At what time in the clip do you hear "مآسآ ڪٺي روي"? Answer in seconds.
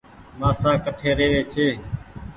0.39-1.41